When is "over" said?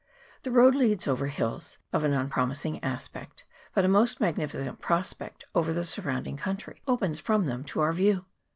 1.07-1.27, 5.53-5.71